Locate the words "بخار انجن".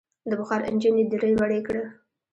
0.39-0.95